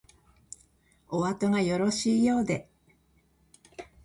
[1.09, 2.67] おあとがよろしいようで